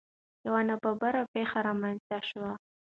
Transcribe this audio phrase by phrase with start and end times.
[0.45, 2.51] یو نا ببره پېښه رامنځ ته شوه.